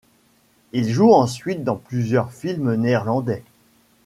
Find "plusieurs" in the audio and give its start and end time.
1.75-2.31